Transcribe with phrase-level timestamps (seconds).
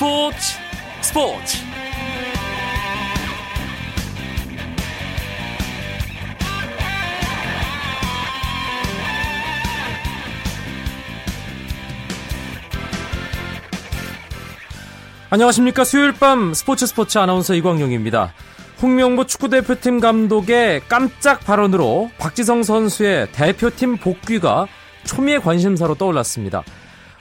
[0.00, 0.38] 스포츠
[1.02, 1.58] 스포츠
[15.28, 18.32] 안녕하십니까 수요일 밤 스포츠 스포츠 아나운서 이광용입니다.
[18.80, 24.66] 홍명보 축구대표팀 감독의 깜짝 발언으로 박지성 선수의 대표팀 복귀가
[25.04, 26.64] 초미의 관심사로 떠올랐습니다.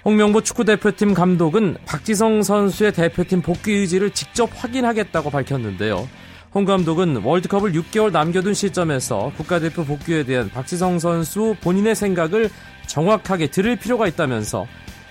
[0.05, 6.07] 홍명보 축구대표팀 감독은 박지성 선수의 대표팀 복귀 의지를 직접 확인하겠다고 밝혔는데요.
[6.53, 12.49] 홍 감독은 월드컵을 6개월 남겨둔 시점에서 국가대표 복귀에 대한 박지성 선수 본인의 생각을
[12.87, 14.65] 정확하게 들을 필요가 있다면서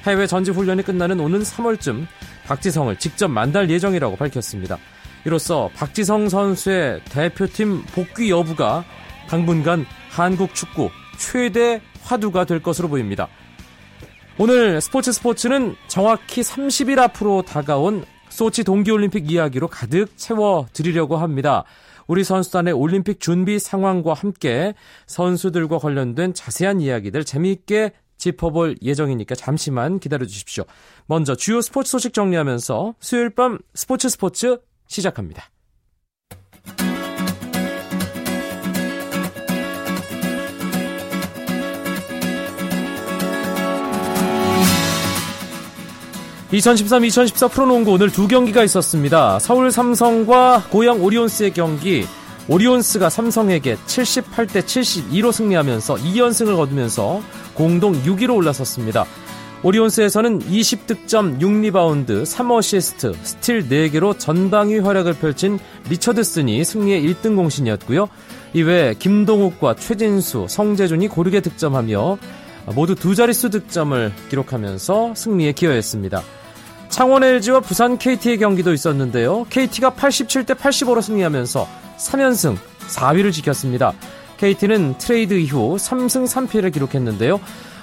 [0.04, 2.06] 해외 전지 훈련이 끝나는 오는 3월쯤
[2.46, 4.78] 박지성을 직접 만날 예정이라고 밝혔습니다.
[5.26, 8.84] 이로써 박지성 선수의 대표팀 복귀 여부가
[9.28, 13.28] 당분간 한국 축구 최대 화두가 될 것으로 보입니다.
[14.40, 21.64] 오늘 스포츠 스포츠는 정확히 30일 앞으로 다가온 소치 동계올림픽 이야기로 가득 채워드리려고 합니다.
[22.06, 24.74] 우리 선수단의 올림픽 준비 상황과 함께
[25.08, 30.62] 선수들과 관련된 자세한 이야기들 재미있게 짚어볼 예정이니까 잠시만 기다려 주십시오.
[31.06, 35.50] 먼저 주요 스포츠 소식 정리하면서 수요일 밤 스포츠 스포츠 시작합니다.
[46.52, 49.38] (2013-2014) 프로농구 오늘 두 경기가 있었습니다.
[49.38, 52.06] 서울 삼성과 고양 오리온스의 경기
[52.48, 57.20] 오리온스가 삼성에게 78대 72로 승리하면서 2연승을 거두면서
[57.52, 59.04] 공동 6위로 올라섰습니다.
[59.62, 65.58] 오리온스에서는 20득점 6리바운드 3어시스트 스틸 4개로 전방위 활약을 펼친
[65.90, 68.08] 리처드슨이 승리의 1등 공신이었고요.
[68.54, 72.16] 이외에 김동욱과 최진수, 성재준이 고르게 득점하며
[72.74, 76.22] 모두 두 자릿수 득점을 기록하면서 승리에 기여했습니다.
[76.88, 79.46] 창원 LG와 부산 KT의 경기도 있었는데요.
[79.50, 81.68] KT가 87대 85로 승리하면서
[81.98, 82.56] 3연승
[82.88, 83.92] 4위를 지켰습니다.
[84.38, 87.40] KT는 트레이드 이후 3승 3패를 기록했는데요.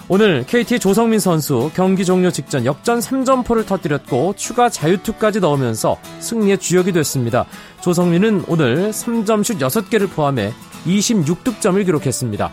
[0.08, 6.92] 오늘 KT 조성민 선수 경기 종료 직전 역전 3점포를 터뜨렸고 추가 자유투까지 넣으면서 승리의 주역이
[6.92, 7.46] 됐습니다.
[7.82, 10.54] 조성민은 오늘 3점슛 6개를 포함해
[10.86, 12.52] 26득점을 기록했습니다.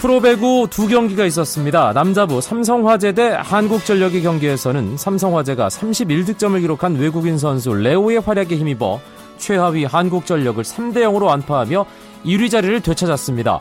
[0.00, 1.92] 프로배구 두 경기가 있었습니다.
[1.92, 8.98] 남자부 삼성화재 대 한국전력의 경기에서는 삼성화재가 31득점을 기록한 외국인 선수 레오의 활약에 힘입어
[9.36, 11.84] 최하위 한국전력을 3대 0으로 안파하며
[12.24, 13.60] 1위 자리를 되찾았습니다.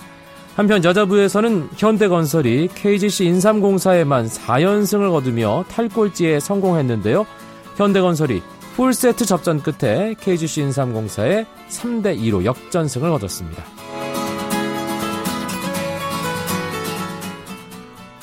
[0.55, 7.25] 한편 여자부에서는 현대건설이 KGC 인삼공사에만 4연승을 거두며 탈꼴찌에 성공했는데요.
[7.75, 8.41] 현대건설이
[8.77, 13.88] 풀세트 접전 끝에 KGC 인삼공사에 3대 2로 역전승을 거뒀습니다.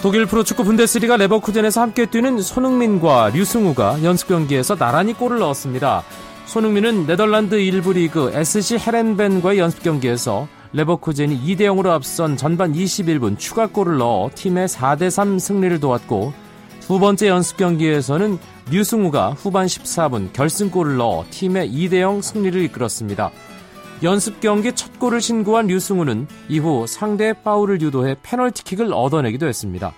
[0.07, 6.05] 독일 프로축구 분데스리가 레버쿠젠에서 함께 뛰는 손흥민과 류승우가 연습 경기에서 나란히 골을 넣었습니다.
[6.45, 13.99] 손흥민은 네덜란드 1부 리그 SC 헤렌벤과의 연습 경기에서 레버쿠젠이 2대 0으로 앞선 전반 21분 추가골을
[13.99, 16.33] 넣어 팀의 4대 3 승리를 도왔고
[16.83, 18.39] 두 번째 연습 경기에서는
[18.71, 23.33] 류승우가 후반 14분 결승골을 넣어 팀의 2대 0 승리를 이끌었습니다.
[24.03, 29.95] 연습 경기 첫 골을 신고한 류승우는 이후 상대 파울을 유도해 페널티킥을 얻어내기도 했습니다.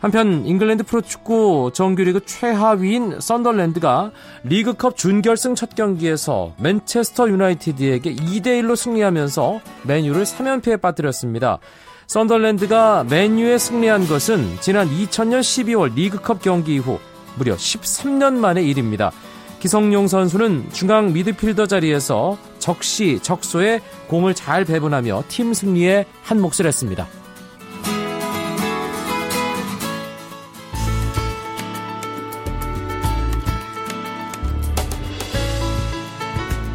[0.00, 4.12] 한편 잉글랜드 프로축구 정규리그 최하위인 썬더랜드가
[4.44, 11.58] 리그컵 준결승 첫 경기에서 맨체스터 유나이티드에게 2대1로 승리하면서 맨유를 3연패에 빠뜨렸습니다.
[12.06, 16.98] 썬더랜드가 맨유에 승리한 것은 지난 2000년 12월 리그컵 경기 이후
[17.36, 19.10] 무려 13년 만의 일입니다.
[19.58, 27.08] 기성용 선수는 중앙 미드필더 자리에서 적시 적소에 공을 잘 배분하며 팀 승리에 한 몫을 했습니다.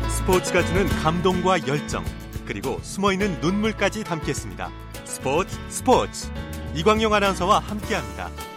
[0.10, 2.06] 스포츠가 주는 감동과 열정
[2.46, 4.72] 그리고 숨어있는 눈물까지 담겠습니다.
[5.04, 6.32] 스포츠 스포츠
[6.74, 8.53] 이광용 아나운서와 함께합니다.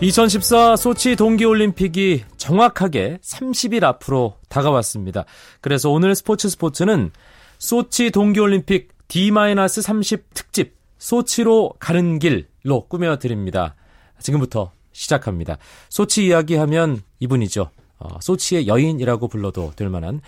[0.00, 5.24] 2014 소치 동계올림픽이 정확하게 30일 앞으로 다가왔습니다.
[5.60, 7.10] 그래서 오늘 스포츠 스포츠는
[7.58, 13.74] 소치 동계올림픽 D-30 특집 소치로 가는 길로 꾸며드립니다.
[14.20, 15.58] 지금부터 시작합니다.
[15.88, 17.70] 소치 이야기하면 이분이죠.
[17.98, 20.20] 어, 소치의 여인이라고 불러도 될 만한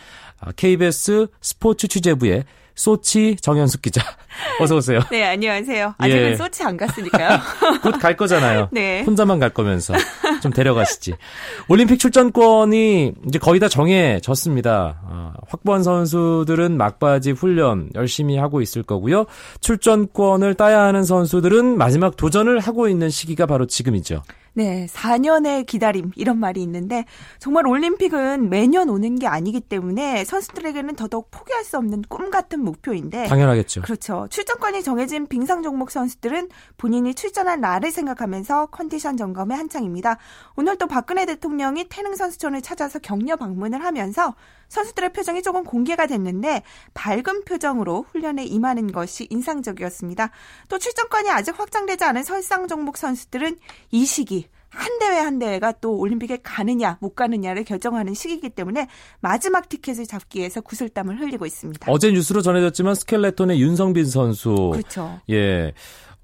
[0.57, 2.45] KBS 아, 스포츠 취재부의
[2.81, 4.01] 소치 정현숙 기자.
[4.59, 5.01] 어서 오세요.
[5.11, 5.97] 네, 안녕하세요.
[5.99, 6.35] 아직은 예.
[6.37, 7.39] 소치 안 갔으니까요.
[7.85, 8.69] 곧 갈 거잖아요.
[8.73, 9.03] 네.
[9.03, 9.93] 혼자만 갈 거면서
[10.43, 11.15] 좀 데려가시지.
[11.69, 14.99] 올림픽 출전권이 이제 거의 다 정해졌습니다.
[15.07, 19.27] 아, 확보한 선수들은 막바지 훈련 열심히 하고 있을 거고요.
[19.61, 24.23] 출전권을 따야 하는 선수들은 마지막 도전을 하고 있는 시기가 바로 지금이죠.
[24.53, 27.05] 네, 4년의 기다림 이런 말이 있는데
[27.39, 33.27] 정말 올림픽은 매년 오는 게 아니기 때문에 선수들에게는 더더욱 포기할 수 없는 꿈 같은 목표인데
[33.27, 33.83] 당연하겠죠.
[33.83, 34.27] 그렇죠.
[34.29, 40.19] 출전권이 정해진 빙상 종목 선수들은 본인이 출전한 날을 생각하면서 컨디션 점검에 한창입니다.
[40.57, 44.35] 오늘 또 박근혜 대통령이 태릉 선수촌을 찾아서 격려 방문을 하면서
[44.71, 46.63] 선수들의 표정이 조금 공개가 됐는데
[46.95, 50.31] 밝은 표정으로 훈련에 임하는 것이 인상적이었습니다.
[50.69, 53.59] 또 출전권이 아직 확정되지 않은 설상 종목 선수들은
[53.91, 58.87] 이 시기 한 대회 한 대회가 또 올림픽에 가느냐 못 가느냐를 결정하는 시기이기 때문에
[59.21, 61.91] 마지막 티켓을 잡기 위해서 구슬땀을 흘리고 있습니다.
[61.91, 65.21] 어제 뉴스로 전해졌지만 스켈레톤의 윤성빈 선수 그렇죠.
[65.29, 65.75] 예.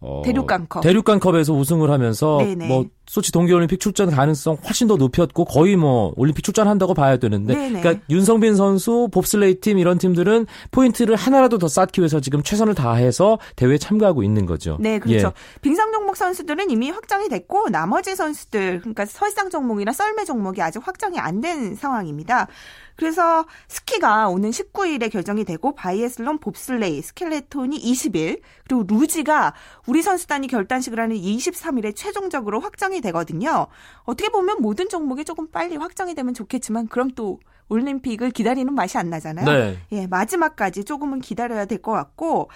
[0.00, 0.82] 어, 대륙간컵.
[0.82, 2.68] 대륙간컵에서 우승을 하면서 네네.
[2.68, 7.80] 뭐 소치 동계올림픽 출전 가능성 훨씬 더 높였고 거의 뭐 올림픽 출전한다고 봐야 되는데 네네.
[7.80, 13.38] 그러니까 윤성빈 선수 봅슬레이 팀 이런 팀들은 포인트를 하나라도 더 쌓기 위해서 지금 최선을 다해서
[13.54, 14.76] 대회에 참가하고 있는 거죠.
[14.80, 15.28] 네, 그렇죠.
[15.28, 15.60] 예.
[15.62, 21.18] 빙상 종목 선수들은 이미 확정이 됐고 나머지 선수들 그러니까 설상 종목이나 썰매 종목이 아직 확정이
[21.18, 22.48] 안 된 상황입니다.
[22.96, 29.54] 그래서 스키가 오는 19일에 결정이 되고 바이애슬론 봅슬레이, 스켈레톤이 20일, 그리고 루지가
[29.86, 33.66] 우리 선수단이 결단식을 하는 23일에 최종적으로 확정이 되거든요.
[34.04, 37.38] 어떻게 보면 모든 종목이 조금 빨리 확정이 되면 좋겠지만 그럼 또
[37.68, 39.44] 올림픽을 기다리는 맛이 안 나잖아요.
[39.44, 39.78] 네.
[39.92, 42.48] 예, 마지막까지 조금은 기다려야 될 것 같고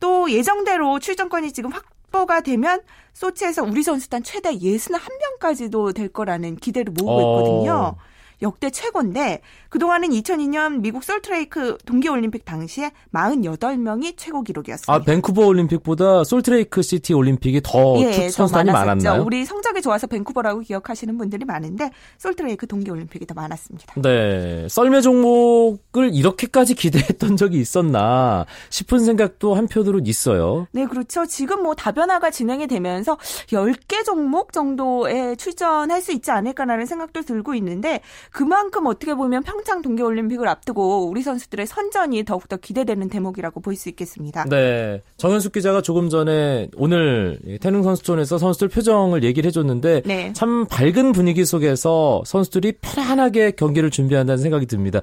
[0.00, 2.80] 또 예정대로 출전권이 지금 확 확보가 되면
[3.12, 7.40] 소치에서 우리 선수단 최대 61명까지도 될 거라는 기대를 모으고 어.
[7.40, 7.96] 있거든요.
[8.42, 9.40] 역대 최고인데
[9.74, 14.92] 그동안은 2002년 미국 솔트레이크 동계올림픽 당시에 48명이 최고 기록이었습니다.
[14.92, 19.24] 아, 밴쿠버 올림픽보다 솔트레이크 시티 올림픽이 더 예, 선수단이 많았나요?
[19.24, 23.94] 우리 성적이 좋아서 밴쿠버라고 기억하시는 분들이 많은데 솔트레이크 동계올림픽이 더 많았습니다.
[24.00, 24.68] 네.
[24.70, 30.68] 썰매 종목을 이렇게까지 기대했던 적이 있었나 싶은 생각도 한편으로 있어요.
[30.70, 31.26] 네, 그렇죠.
[31.26, 33.16] 지금 뭐 다변화가 진행이 되면서
[33.48, 40.46] 10개 종목 정도에 출전할 수 있지 않을까라는 생각도 들고 있는데 그만큼 어떻게 보면 평창 동계올림픽을
[40.48, 44.44] 앞두고 우리 선수들의 선전이 더욱더 기대되는 대목이라고 볼 수 있겠습니다.
[44.48, 45.02] 네.
[45.16, 50.32] 정현숙 기자가 조금 전에 오늘 태릉 선수촌에서 선수들 표정을 얘기를 해줬는데 네.
[50.32, 55.00] 참 밝은 분위기 속에서 선수들이 편안하게 경기를 준비한다는 생각이 듭니다.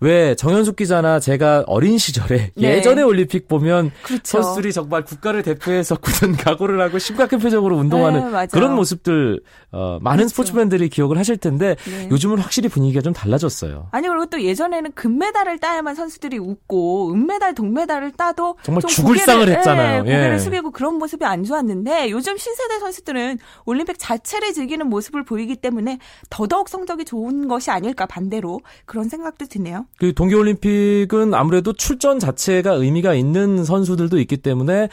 [0.00, 2.76] 왜 정현숙 기자나 제가 어린 시절에 네.
[2.76, 4.22] 예전에 올림픽 보면 그렇죠.
[4.24, 9.40] 선수들이 정말 국가를 대표해서 굳은 각오를 하고 심각한 표정으로 운동하는 네, 그런 모습들
[9.72, 10.28] 어, 많은 그렇죠.
[10.28, 12.08] 스포츠맨들이 기억을 하실 텐데 네.
[12.10, 13.88] 요즘은 확실히 분위기가 좀 달라졌어요.
[13.90, 19.94] 아니 그리고 또 예전에는 금메달을 따야만 선수들이 웃고 은메달, 동메달을 따도 정말 죽을 상을 했잖아요.
[19.96, 20.38] 예, 고개를 예.
[20.38, 25.98] 숙이고 그런 모습이 안 좋았는데 요즘 신세대 선수들은 올림픽 자체를 즐기는 모습을 보이기 때문에
[26.30, 29.86] 더더욱 성적이 좋은 것이 아닐까 반대로 그런 생각도 드네요.
[29.98, 34.88] 그 동계 올림픽은 아무래도 출전 자체가 의미가 있는 선수들도 있기 때문에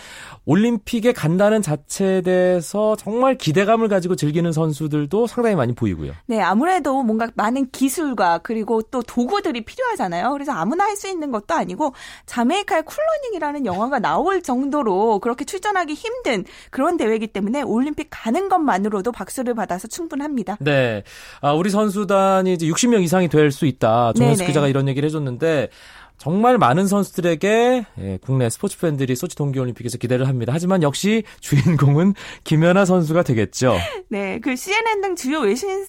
[0.46, 6.14] 올림픽에 간다는 자체에 대해서 정말 기대감을 가지고 즐기는 선수들도 상당히 많이 보이고요.
[6.26, 10.32] 네, 아무래도 뭔가 많은 기술과 그리고 또 도구들이 필요하잖아요.
[10.32, 11.94] 그래서 아무나 할 수 있는 것도 아니고
[12.26, 19.54] 자메이카의 쿨러닝이라는 영화가 나올 정도로 그렇게 출전하기 힘든 그런 대회이기 때문에 올림픽 가는 것만으로도 박수를
[19.54, 20.58] 받아서 충분합니다.
[20.60, 21.04] 네.
[21.42, 24.12] 아, 우리 선수단이 이제 60명 이상이 될 수 있다.
[24.14, 25.70] 정현수 기자가 이런 얘기를 해줬는데
[26.18, 30.52] 정말 많은 선수들에게 예, 국내 스포츠 팬들이 소치 동계올림픽에서 기대를 합니다.
[30.54, 32.14] 하지만 역시 주인공은
[32.44, 33.78] 김연아 선수가 되겠죠.
[34.10, 35.86] 네, 그 CNN 등 주요 외신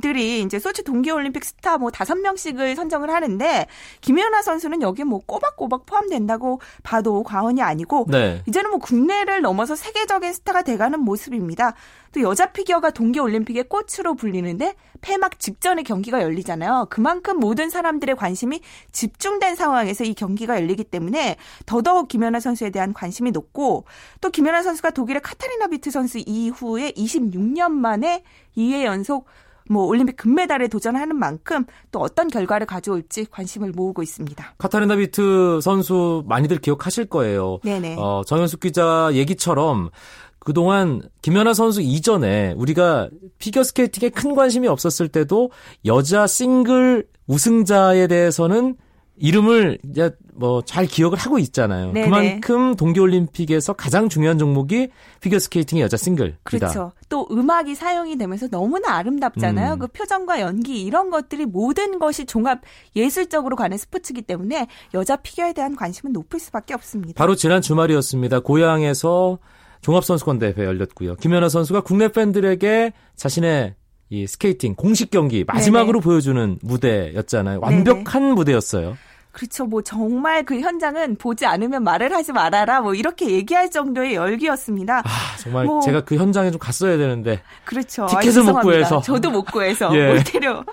[0.00, 3.66] 들이 이제 소치 동계올림픽 스타 뭐 다섯 명씩을 선정을 하는데
[4.00, 8.42] 김연아 선수는 여기에 뭐 꼬박꼬박 포함된다고 봐도 과언이 아니고 네.
[8.46, 11.74] 이제는 뭐 국내를 넘어서 세계적인 스타가 돼가는 모습입니다.
[12.12, 16.86] 또 여자 피겨가 동계올림픽의 꽃으로 불리는데 폐막 직전에 경기가 열리잖아요.
[16.90, 23.30] 그만큼 모든 사람들의 관심이 집중된 상황에서 이 경기가 열리기 때문에 더더욱 김연아 선수에 대한 관심이
[23.30, 23.84] 높고
[24.20, 28.24] 또 김연아 선수가 독일의 카타리나 비트 선수 이후에 26년 만에
[28.56, 29.26] 2회 연속
[29.68, 34.54] 뭐 올림픽 금메달에 도전하는 만큼 또 어떤 결과를 가져올지 관심을 모으고 있습니다.
[34.58, 37.58] 카타리나 비트 선수 많이들 기억하실 거예요.
[37.64, 37.96] 네네.
[37.98, 39.90] 어, 정현숙 기자 얘기처럼
[40.38, 45.50] 그동안 김연아 선수 이전에 우리가 피겨스케이팅에 큰 관심이 없었을 때도
[45.84, 48.76] 여자 싱글 우승자에 대해서는
[49.18, 51.92] 이름을 이제 뭐 잘 기억을 하고 있잖아요.
[51.92, 52.04] 네네.
[52.06, 54.88] 그만큼 동계올림픽에서 가장 중요한 종목이
[55.20, 56.38] 피겨스케이팅의 여자 싱글이다.
[56.42, 56.92] 그렇죠.
[57.08, 59.74] 또 음악이 사용이 되면서 너무나 아름답잖아요.
[59.74, 59.78] 음.
[59.78, 62.60] 그 표정과 연기 이런 것들이 모든 것이 종합
[62.94, 67.14] 예술적으로 가는 스포츠이기 때문에 여자 피겨에 대한 관심은 높을 수밖에 없습니다.
[67.16, 68.40] 바로 지난 주말이었습니다.
[68.40, 69.38] 고양에서
[69.82, 71.16] 종합선수권 대회 열렸고요.
[71.16, 73.74] 김연아 선수가 국내 팬들에게 자신의
[74.08, 76.04] 이 스케이팅 공식 경기 마지막으로 네네.
[76.04, 77.60] 보여주는 무대였잖아요.
[77.60, 78.34] 완벽한 네네.
[78.34, 78.96] 무대였어요.
[79.36, 79.66] 그렇죠.
[79.66, 82.80] 뭐 정말 그 현장은 보지 않으면 말을 하지 말아라.
[82.80, 85.02] 뭐 이렇게 얘기할 정도의 열기였습니다.
[85.04, 87.42] 아, 정말 뭐, 제가 그 현장에 좀 갔어야 되는데.
[87.66, 88.06] 그렇죠.
[88.06, 89.02] 티켓을 아, 못 구해서.
[89.02, 90.10] 저도 못 구해서 예.
[90.10, 90.64] 올테려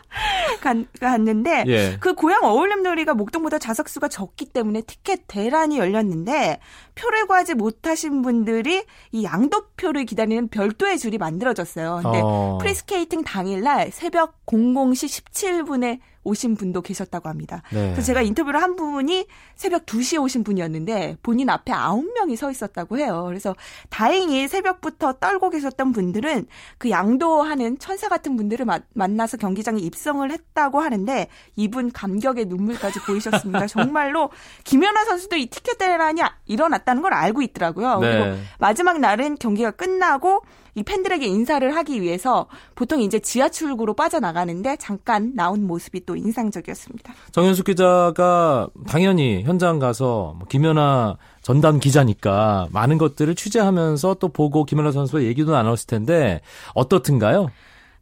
[1.02, 1.98] 갔는데 예.
[2.00, 6.62] 그 고양 어울림누리가 목동보다 좌석 수가 적기 때문에 티켓 대란이 열렸는데
[6.96, 12.00] 표를 구하지 못하신 분들이 이 양도표를 기다리는 별도의 줄이 만들어졌어요.
[12.02, 12.60] 근데 어.
[12.62, 17.62] 프리스케이팅 당일날 새벽 00시 17분에 오신 분도 계셨다고 합니다.
[17.72, 17.92] 네.
[17.92, 23.26] 그래서 제가 인터뷰를 한 분이 새벽 2시에 오신 분이었는데 본인 앞에 9명이 서 있었다고 해요.
[23.28, 23.56] 그래서
[23.90, 30.80] 다행히 새벽부터 떨고 계셨던 분들은 그 양도하는 천사 같은 분들을 마, 만나서 경기장에 입성을 했다고
[30.80, 33.68] 하는데 이분 감격의 눈물까지 보이셨습니다.
[33.68, 34.30] 정말로
[34.64, 38.00] 김연아 선수도 이 티켓 대란이 일어났다는 걸 알고 있더라고요.
[38.00, 38.12] 네.
[38.12, 40.44] 그리고 마지막 날은 경기가 끝나고
[40.76, 47.14] 이 팬들에게 인사를 하기 위해서 보통 이제 지하 출구로 빠져나가는데 잠깐 나온 모습이 또 인상적이었습니다.
[47.32, 54.92] 정현숙 기자가 당연히 현장 가서 뭐 김연아 전담 기자니까 많은 것들을 취재하면서 또 보고 김연아
[54.92, 56.42] 선수와 얘기도 나눴을 텐데
[56.74, 57.50] 어떻든가요?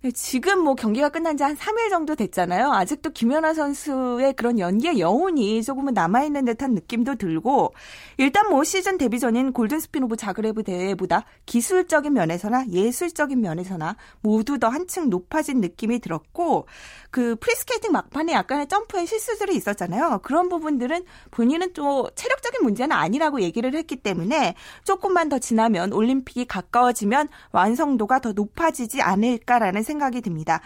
[0.03, 2.71] 네, 지금 뭐 경기가 끝난 지 한 3일 정도 됐잖아요.
[2.71, 7.75] 아직도 김연아 선수의 그런 연기의 여운이 조금은 남아있는 듯한 느낌도 들고,
[8.17, 14.69] 일단 뭐 시즌 데뷔전인 골든 스핀 오브 자그레브 대회보다 기술적인 면에서나 예술적인 면에서나 모두 더
[14.69, 16.65] 한층 높아진 느낌이 들었고,
[17.11, 20.21] 그 프리스케이팅 막판에 약간의 점프의 실수들이 있었잖아요.
[20.23, 27.27] 그런 부분들은 본인은 또 체력적인 문제는 아니라고 얘기를 했기 때문에 조금만 더 지나면 올림픽이 가까워지면
[27.51, 30.61] 완성도가 더 높아지지 않을까라는 생각이 듭니다.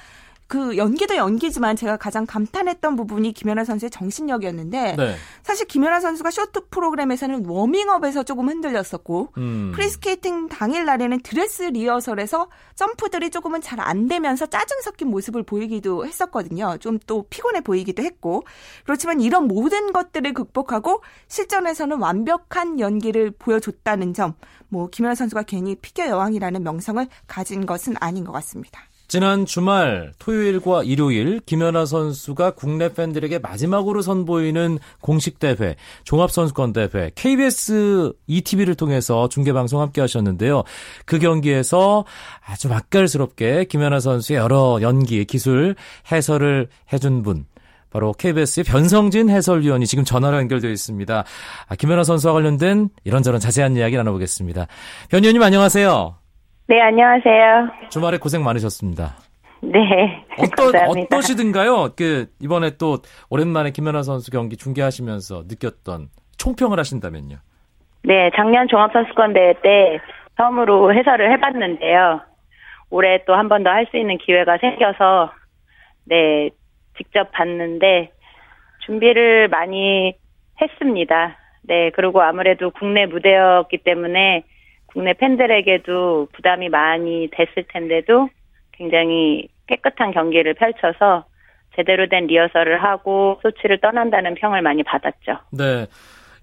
[0.47, 5.15] 그 연기도 연기지만 제가 가장 감탄했던 부분이 김연아 선수의 정신력이었는데 네.
[5.41, 9.71] 사실 김연아 선수가 쇼트 프로그램에서는 워밍업에서 조금 흔들렸었고 음.
[9.73, 16.77] 프리스케이팅 당일 날에는 드레스 리허설에서 점프들이 조금은 잘 안 되면서 짜증 섞인 모습을 보이기도 했었거든요.
[16.79, 18.43] 좀 또 피곤해 보이기도 했고
[18.83, 24.33] 그렇지만 이런 모든 것들을 극복하고 실전에서는 완벽한 연기를 보여줬다는 점,
[24.69, 28.81] 뭐 김연아 선수가 괜히 피겨 여왕이라는 명성을 가진 것은 아닌 것 같습니다.
[29.07, 38.13] 지난 주말 토요일과 일요일 김연아 선수가 국내 팬들에게 마지막으로 선보이는 공식 대회 종합선수권 대회 KBS
[38.27, 40.63] ETV를 통해서 중계 방송 함께 하셨는데요.
[41.05, 42.05] 그 경기에서
[42.45, 45.75] 아주 맛깔스럽게 김연아 선수의 여러 연기 기술
[46.11, 47.45] 해설을 해준 분
[47.91, 51.23] 바로 KBS의 변성진 해설위원이 지금 전화로 연결되어 있습니다.
[51.67, 54.67] 아, 김연아 선수와 관련된 이런저런 자세한 이야기 나눠보겠습니다.
[55.09, 56.24] 변 위원님 안녕하세요.
[56.67, 57.69] 네, 안녕하세요.
[57.89, 59.15] 주말에 고생 많으셨습니다.
[59.61, 60.23] 네.
[60.39, 61.07] 어떠, 감사합니다.
[61.15, 61.89] 어떠시든가요?
[61.95, 62.97] 그, 이번에 또
[63.29, 66.07] 오랜만에 김연아 선수 경기 중계하시면서 느꼈던
[66.37, 67.37] 총평을 하신다면요.
[68.03, 69.99] 네, 작년 종합선수권 대회 때
[70.37, 72.21] 처음으로 해설을 해봤는데요.
[72.89, 75.31] 올해 또 한 번 더 할 수 있는 기회가 생겨서,
[76.05, 76.49] 네,
[76.97, 78.11] 직접 봤는데,
[78.85, 80.13] 준비를 많이
[80.61, 81.37] 했습니다.
[81.63, 84.43] 네, 그리고 아무래도 국내 무대였기 때문에
[84.95, 88.29] 국내 팬들에게도 부담이 많이 됐을 텐데도
[88.71, 91.25] 굉장히 깨끗한 경기를 펼쳐서
[91.75, 95.39] 제대로 된 리허설을 하고 소치로 떠난다는 평을 많이 받았죠.
[95.51, 95.87] 네.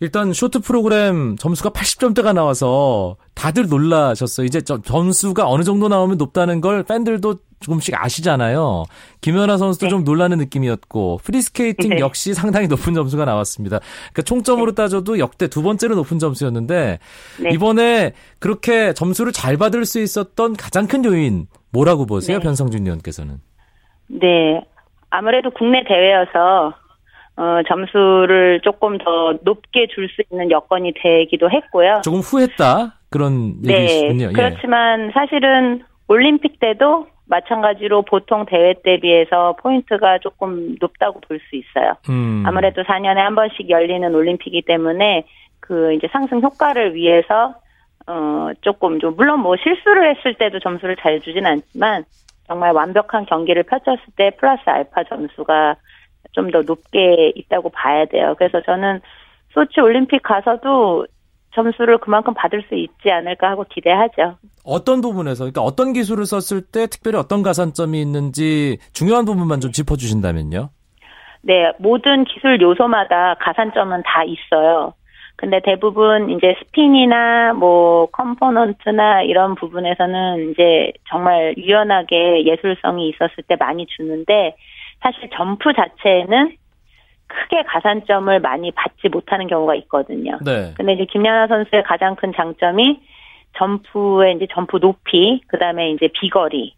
[0.01, 4.45] 일단 쇼트 프로그램 점수가 80점대가 나와서 다들 놀라셨어요.
[4.45, 8.85] 이제 점수가 어느 정도 나오면 높다는 걸 팬들도 조금씩 아시잖아요.
[9.21, 9.91] 김연아 선수도 네.
[9.91, 11.99] 좀 놀라는 느낌이었고 프리스케이팅 네.
[12.01, 13.79] 역시 상당히 높은 점수가 나왔습니다.
[14.13, 14.75] 그러니까 총점으로 네.
[14.75, 16.99] 따져도 역대 두 번째로 높은 점수였는데
[17.43, 17.51] 네.
[17.51, 22.43] 이번에 그렇게 점수를 잘 받을 수 있었던 가장 큰 요인 뭐라고 보세요, 네.
[22.45, 23.37] 변성준 의원께서는?
[24.09, 24.63] 네,
[25.11, 26.75] 아무래도 국내 대회여서
[27.37, 32.03] 어, 점수를 조금 더 높게 줄 수 있는 여건이 되기도 했고요.
[32.05, 34.29] 조금 후했다 그런 네, 얘기시군요.
[34.29, 34.33] 예.
[34.33, 41.95] 그렇지만 사실은 올림픽 때도 마찬가지로 보통 대회 때 비해서 포인트가 조금 높다고 볼 수 있어요.
[42.09, 42.43] 음.
[42.47, 45.25] 아무래도 4년에 한 번씩 열리는 올림픽이기 때문에
[45.61, 47.55] 그 이제 상승 효과를 위해서
[48.07, 52.05] 어 조금 좀 물론 뭐 실수를 했을 때도 점수를 잘 주진 않지만
[52.49, 55.77] 정말 완벽한 경기를 펼쳤을 때 플러스 알파 점수가
[56.33, 58.35] 좀 더 높게 있다고 봐야 돼요.
[58.39, 59.01] 그래서 저는
[59.51, 61.07] 소치 올림픽 가서도
[61.55, 64.37] 점수를 그만큼 받을 수 있지 않을까 하고 기대하죠.
[64.65, 70.71] 어떤 부분에서, 그러니까 어떤 기술을 썼을 때 특별히 어떤 가산점이 있는지 중요한 부분만 좀 짚어주신다면요.
[71.43, 74.95] 네, 모든 기술 요소마다 가산점은 다 있어요.
[75.37, 83.87] 근데 대부분 이제 스핀이나 뭐 component나 이런 부분에서는 이제 정말 유연하게 예술성이 있었을 때 많이
[83.87, 84.55] 주는데
[85.01, 86.57] 사실 점프 자체는
[87.27, 90.39] 크게 가산점을 많이 받지 못하는 경우가 있거든요.
[90.45, 90.75] 네.
[90.77, 93.01] 근데 이제 김연아 선수의 가장 큰 장점이
[93.57, 96.75] 점프의 이제 점프 높이, 그 다음에 이제 비거리,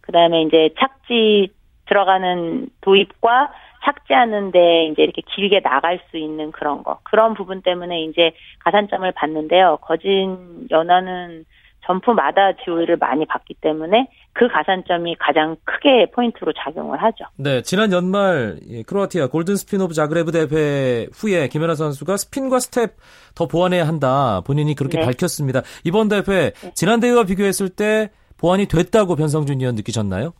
[0.00, 1.48] 그 다음에 이제 착지
[1.86, 3.52] 들어가는 도입과
[3.84, 6.98] 착지하는데 이제 이렇게 길게 나갈 수 있는 그런 거.
[7.04, 9.78] 그런 부분 때문에 이제 가산점을 받는데요.
[9.82, 11.44] 김연아는
[11.86, 17.24] 점프마다 지오이를 많이 받기 때문에 그 가산점이 가장 크게 포인트로 작용을 하죠.
[17.38, 22.90] 네, 지난 연말 크로아티아 골든 스핀 오브 자그레브 대회 후에 김연아 선수가 스핀과 스텝
[23.34, 24.40] 더 보완해야 한다.
[24.46, 25.04] 본인이 그렇게 네.
[25.04, 25.62] 밝혔습니다.
[25.84, 26.72] 이번 대회 네.
[26.74, 30.32] 지난 대회와 비교했을 때 보완이 됐다고 변성진 위원 느끼셨나요?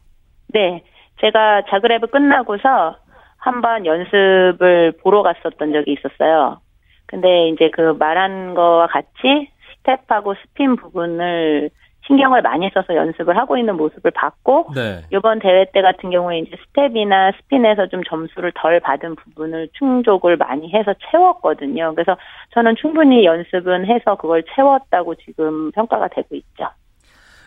[0.52, 0.82] 네.
[1.20, 2.96] 제가 자그레브 끝나고서
[3.38, 6.60] 한 번 연습을 보러 갔었던 적이 있었어요.
[7.06, 9.48] 근데 이제 그 말한 거와 같이
[9.86, 11.70] 스텝하고 스핀 부분을
[12.06, 15.02] 신경을 많이 써서 연습을 하고 있는 모습을 봤고 네.
[15.12, 20.72] 이번 대회 때 같은 경우에 이제 스텝이나 스핀에서 좀 점수를 덜 받은 부분을 충족을 많이
[20.72, 21.94] 해서 채웠거든요.
[21.94, 22.16] 그래서
[22.54, 26.68] 저는 충분히 연습은 해서 그걸 채웠다고 지금 평가가 되고 있죠.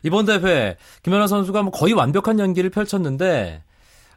[0.03, 3.62] 이번 대회 김연아 선수가 뭐 거의 완벽한 연기를 펼쳤는데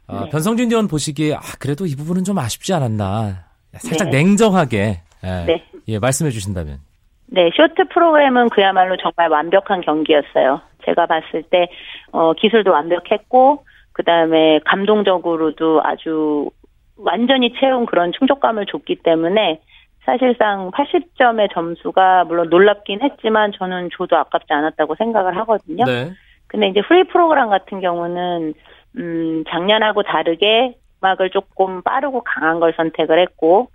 [0.07, 0.29] 아, 네.
[0.29, 3.45] 변성준 의원 보시기에 아, 그래도 이 부분은 좀 아쉽지 않았나.
[3.77, 4.17] 살짝 네.
[4.17, 5.65] 냉정하게 예, 네.
[5.87, 6.79] 예, 말씀해 주신다면.
[7.33, 10.61] 네, 쇼트 프로그램은 그야말로 정말 완벽한 경기였어요.
[10.85, 11.67] 제가 봤을 때
[12.11, 16.51] 어, 기술도 완벽했고 그 다음에 감동적으로도 아주
[16.95, 19.61] 완전히 채운 그런 충족감을 줬기 때문에
[20.05, 25.85] 사실상 80점의 점수가 물론 놀랍긴 했지만 저는 줘도 아깝지 않았다고 생각을 하거든요.
[25.85, 26.11] 네.
[26.45, 28.53] 근데 이제 프리 프로그램 같은 경우는
[28.97, 33.69] 음, 작년하고 다르게 음악을 조금 빠르고 강한 걸 선택을 했고,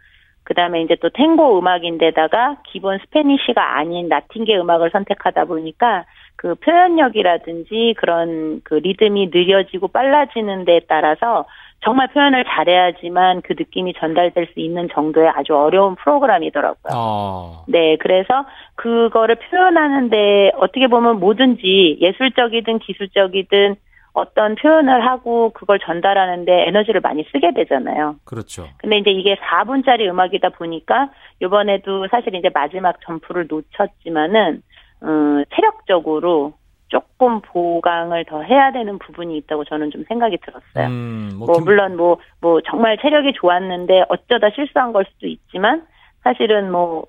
[0.48, 7.94] 그 다음에 이제 또 탱고 음악인데다가 기본 Spanish가 아닌 라틴계 음악을 선택하다 보니까 그 표현력이라든지
[7.98, 11.44] 그런 그 리듬이 느려지고 빨라지는 데에 따라서
[11.84, 16.94] 정말 표현을 잘해야지만 그 느낌이 전달될 수 있는 정도의 아주 어려운 프로그램이더라고요.
[16.94, 17.64] 어.
[17.68, 23.76] 네, 그래서 그거를 표현하는데 어떻게 보면 뭐든지 예술적이든 기술적이든
[24.18, 28.16] 어떤 표현을 하고 그걸 전달하는데 에너지를 많이 쓰게 되잖아요.
[28.24, 28.66] 그렇죠.
[28.78, 34.62] 근데 이제 이게 4분짜리 음악이다 보니까 이번에도 사실 이제 마지막 점프를 놓쳤지만은
[35.04, 36.54] 음, 체력적으로
[36.88, 40.86] 조금 보강을 더 해야 되는 부분이 있다고 저는 좀 생각이 들었어요.
[40.88, 45.86] 음, 뭐, 뭐 물론 뭐뭐 뭐 정말 체력이 좋았는데 어쩌다 실수한 걸 수도 있지만
[46.22, 47.04] 사실은 뭐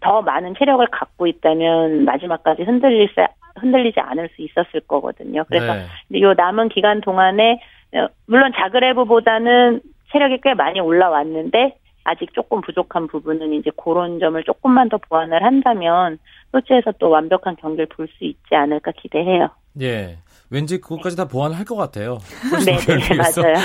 [0.00, 3.08] 더 많은 체력을 갖고 있다면 마지막까지 흔들릴
[3.56, 5.44] 흔들리지 않을 수 있었을 거거든요.
[5.48, 5.74] 그래서
[6.08, 6.20] 네.
[6.20, 7.60] 요 남은 기간 동안에
[7.94, 9.80] 어, 물론 자그레브보다는
[10.12, 16.18] 체력이 꽤 많이 올라왔는데 아직 조금 부족한 부분은 이제 그런 점을 조금만 더 보완을 한다면
[16.52, 19.48] 소치에서 또 완벽한 경기를 볼 수 있지 않을까 기대해요.
[19.80, 20.18] 예.
[20.50, 22.18] 왠지 그것까지 다 보완할 것 같아요.
[22.64, 23.56] 네, 네 맞아요.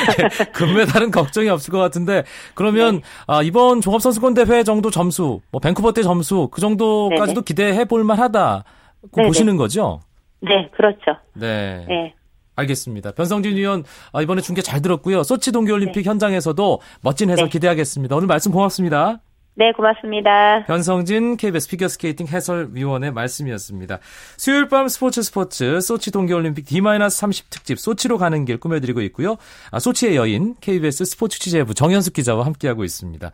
[0.54, 2.24] 금메달은 걱정이 없을 것 같은데
[2.56, 3.02] 그러면 네.
[3.28, 7.46] 아, 이번 종합선수권 대회 정도 점수, 뭐 밴쿠버 때 점수 그 정도까지도 네네.
[7.46, 8.64] 기대해 볼 만하다.
[9.12, 10.02] 그 보시는 거죠?
[10.42, 11.18] 네, 그렇죠.
[11.34, 11.86] 네.
[11.88, 12.14] 네.
[12.56, 13.12] 알겠습니다.
[13.12, 15.24] 변성진 위원 아, 이번에 중계 잘 들었고요.
[15.24, 16.10] 소치 동계올림픽 네.
[16.10, 17.50] 현장에서도 멋진 해설 네.
[17.52, 18.16] 기대하겠습니다.
[18.16, 19.22] 오늘 말씀 고맙습니다.
[19.56, 20.64] 네, 고맙습니다.
[20.68, 24.00] 변성진 KBS 피겨스케이팅 해설위원의 말씀이었습니다.
[24.38, 29.36] 수요일 밤 스포츠 스포츠 소치 동계올림픽 D-30 특집 소치로 가는 길 꾸며드리고 있고요.
[29.72, 33.32] 아, 소치의 여인 KBS 스포츠 취재부 정현숙 기자와 함께하고 있습니다.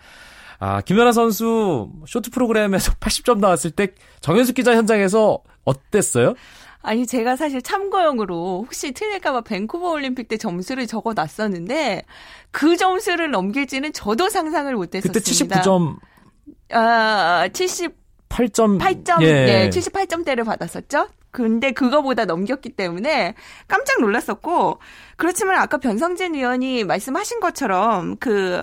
[0.58, 3.90] 아, 김연아 선수 쇼트 프로그램에서 80점 나왔을 때
[4.22, 6.36] 정현숙 기자 현장에서 어땠어요?
[6.82, 12.04] 아니 제가 사실 참고용으로 혹시 틀릴까봐 밴쿠버 올림픽 때 점수를 적어 놨었는데
[12.52, 15.20] 그 점수를 넘길지는 저도 상상을 못했었습니다.
[15.20, 15.98] 그때 79점
[16.72, 19.66] 아 78점 8점 예.
[19.66, 21.08] 예 78점대를 받았었죠.
[21.32, 23.34] 근데 그거보다 넘겼기 때문에
[23.68, 24.80] 깜짝 놀랐었고
[25.18, 28.62] 그렇지만 아까 변성진 위원이 말씀하신 것처럼 그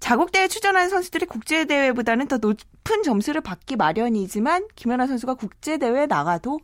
[0.00, 6.58] 자국대회 출전하는 선수들이 국제대회보다는 더 높은 점수를 받기 마련이지만 김연아 선수가 국제대회에 나가도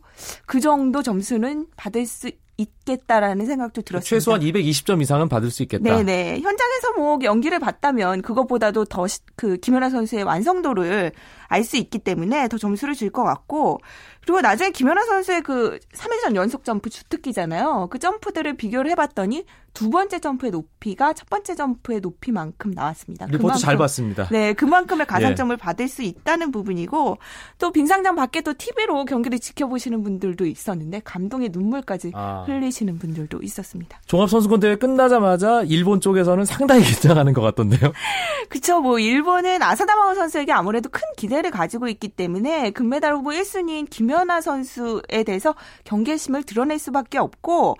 [0.45, 4.09] 그 정도 점수는 받을 수 있겠다라는 생각도 들었습니다.
[4.09, 5.83] 최소한 220점 이상은 받을 수 있겠다.
[5.83, 6.39] 네네.
[6.41, 11.11] 현장에서 뭐 연기를 봤다면 그것보다도 더 그 김연아 선수의 완성도를
[11.49, 13.79] 알 수 있기 때문에 더 점수를 줄 것 같고
[14.21, 17.87] 그리고 나중에 김연아 선수의 그 3회전 연속 점프 주특기잖아요.
[17.89, 23.25] 그 점프들을 비교를 해봤더니 두 번째 점프의 높이가 첫 번째 점프의 높이만큼 나왔습니다.
[23.27, 24.27] 리포트 그만큼, 잘 봤습니다.
[24.31, 25.57] 네, 그만큼의 가산점을 예.
[25.57, 27.17] 받을 수 있다는 부분이고
[27.59, 32.43] 또 빙상장 밖에 또 TV로 경기를 지켜보시는 분들도 있었는데 감동의 눈물까지 아.
[32.47, 34.01] 흘리시는 분들도 있었습니다.
[34.07, 37.93] 종합선수권 대회 끝나자마자 일본 쪽에서는 상당히 긴장하는 것 같던데요.
[38.49, 38.81] 그렇죠.
[38.81, 44.41] 뭐 일본은 아사다마오 선수에게 아무래도 큰 기대 를 가지고 있기 때문에 금메달 후보 1순위인 김연아
[44.41, 47.75] 선수에 대해서 경계심을 드러낼 수밖에 없고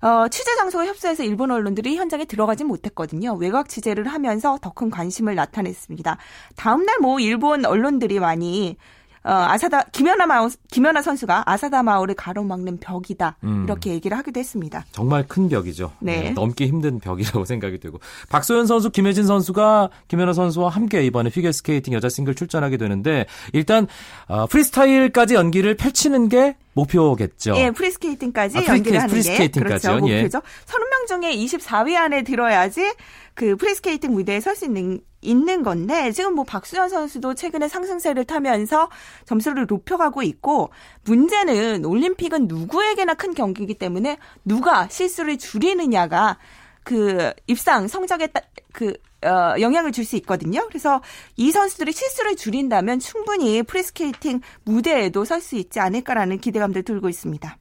[0.00, 3.34] 어, 취재 장소가 협소해서 일본 언론들이 현장에 들어가지 못했거든요.
[3.34, 6.18] 외곽 취재를 하면서 더 큰 관심을 나타냈습니다.
[6.56, 8.76] 다음날 뭐 일본 언론들이 많이
[9.24, 13.64] 어, 아사다 김연아 마오 김연아 선수가 아사다 마오를 가로막는 벽이다 음.
[13.64, 14.84] 이렇게 얘기를 하기도 했습니다.
[14.92, 15.92] 정말 큰 벽이죠.
[16.00, 16.22] 네.
[16.22, 16.30] 네.
[16.30, 17.98] 넘기 힘든 벽이라고 생각이 되고
[18.30, 23.86] 박소연 선수, 김해진 선수가 김연아 선수와 함께 이번에 피겨 스케이팅 여자 싱글 출전하게 되는데 일단
[24.28, 27.54] 어, 프리스타일까지 연기를 펼치는 게 목표겠죠.
[27.56, 29.92] 예, 프리스케이팅까지 아, 연기를 하는 프리스케이팅까지요?
[29.94, 30.08] 게 그렇죠.
[30.08, 30.22] 예.
[30.22, 30.42] 목표죠.
[30.66, 32.94] 30명 중에 24위 안에 들어야지
[33.34, 38.88] 그 프리스케이팅 무대에 설 수 있는 있는 건데 지금 뭐 박소연 선수도 최근에 상승세를 타면서
[39.24, 40.70] 점수를 높여가고 있고
[41.04, 46.38] 문제는 올림픽은 누구에게나 큰 경기이기 때문에 누가 실수를 줄이느냐가
[46.84, 48.40] 그 입상 성적에 따,
[48.72, 50.66] 그 어, 영향을 줄 수 있거든요.
[50.68, 51.02] 그래서
[51.36, 57.56] 이 선수들이 실수를 줄인다면 충분히 프리스케이팅 무대에도 설 수 있지 않을까라는 기대감들 들고 있습니다.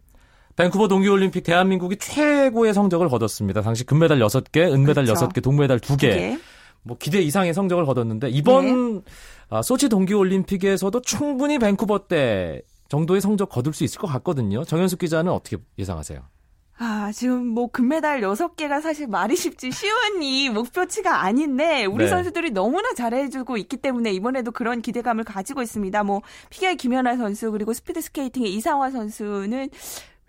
[0.55, 3.61] 밴쿠버 동계올림픽 대한민국이 최고의 성적을 거뒀습니다.
[3.61, 5.27] 당시 금메달 6개, 은메달 그렇죠.
[5.27, 5.97] 6개, 동메달 2개.
[5.99, 6.39] 2개.
[6.83, 9.01] 뭐 기대 이상의 성적을 거뒀는데 이번 네.
[9.49, 14.63] 아, 소치 동계올림픽에서도 충분히 밴쿠버 때 정도의 성적 거둘 수 있을 것 같거든요.
[14.63, 16.21] 정현숙 기자는 어떻게 예상하세요?
[16.79, 22.09] 아, 지금 뭐 금메달 6개가 사실 말이 쉽지 쉬운 이 목표치가 아닌데 우리 네.
[22.09, 26.03] 선수들이 너무나 잘해주고 있기 때문에 이번에도 그런 기대감을 가지고 있습니다.
[26.03, 29.69] 뭐 피겨 김연아 선수 그리고 스피드 스케이팅의 이상화 선수는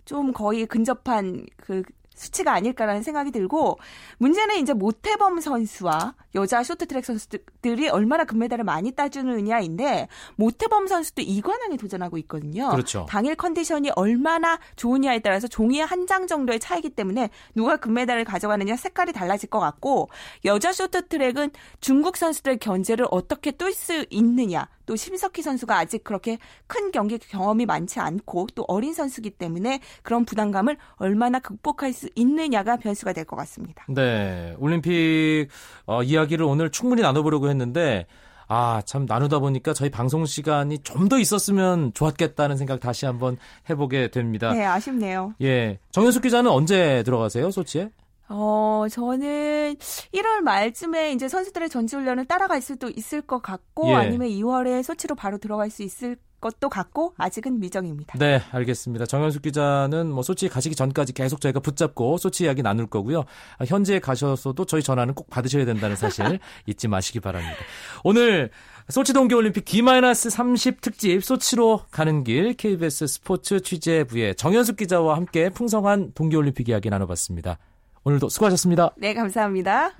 [0.05, 1.83] 좀 거의 근접한 그
[2.19, 3.79] 수치가 아닐까라는 생각이 들고
[4.17, 12.17] 문제는 이제 모태범 선수와 여자 쇼트트랙 선수들이 얼마나 금메달을 많이 따주느냐인데 모태범 선수도 이관왕에 도전하고
[12.19, 12.69] 있거든요.
[12.69, 13.05] 그렇죠.
[13.09, 19.13] 당일 컨디션이 얼마나 좋으냐에 따라서 종이 한 장 정도의 차이기 때문에 누가 금메달을 가져가느냐 색깔이
[19.13, 20.09] 달라질 것 같고
[20.43, 21.51] 여자 쇼트트랙은
[21.81, 27.67] 중국 선수들의 견제를 어떻게 뚫을 수 있느냐 또 심석희 선수가 아직 그렇게 큰 경기 경험이
[27.67, 33.35] 많지 않고 또 어린 선수기 때문에 그런 부담감을 얼마나 극복할 수 있느냐가 변수가 될 것
[33.37, 33.85] 같습니다.
[33.89, 35.47] 네, 올림픽
[35.85, 38.07] 어, 이야기를 오늘 충분히 나눠보려고 했는데
[38.47, 43.37] 아, 참 나누다 보니까 저희 방송 시간이 좀 더 있었으면 좋았겠다는 생각 다시 한번
[43.69, 44.51] 해보게 됩니다.
[44.53, 45.33] 네, 아쉽네요.
[45.41, 45.79] 예.
[45.91, 47.89] 정현숙 기자는 언제 들어가세요, 소치에?
[48.27, 49.75] 어, 저는
[50.13, 53.93] 1월 말쯤에 이제 선수들의 전지훈련을 따라갈 수도 있을 것 같고 예.
[53.95, 58.17] 아니면 2월에 소치로 바로 들어갈 수 있을 것도 같고 아직은 미정입니다.
[58.17, 59.05] 네, 알겠습니다.
[59.05, 63.25] 정현숙 기자는 뭐 소치 가시기 전까지 계속 저희가 붙잡고 소치 이야기 나눌 거고요.
[63.57, 67.55] 아, 현지에 가셔서도 저희 전화는 꼭 받으셔야 된다는 사실 잊지 마시기 바랍니다.
[68.03, 68.51] 오늘
[68.89, 76.69] 소치 동계올림픽 D-30 특집 소치로 가는 길 KBS 스포츠 취재부의 정현숙 기자와 함께 풍성한 동계올림픽
[76.69, 77.59] 이야기 나눠봤습니다.
[78.03, 78.91] 오늘도 수고하셨습니다.
[78.97, 79.91] 네, 감사합니다.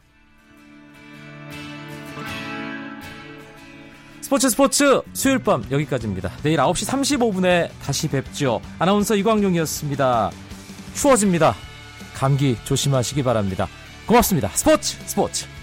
[4.29, 6.31] 스포츠 스포츠 수요일 밤 여기까지입니다.
[6.43, 8.61] 내일 9시 35분에 다시 뵙죠.
[8.77, 10.29] 아나운서 이광용이었습니다.
[10.93, 11.55] 추워집니다.
[12.13, 13.67] 감기 조심하시기 바랍니다.
[14.05, 14.49] 고맙습니다.
[14.49, 15.58] 스포츠 스포츠.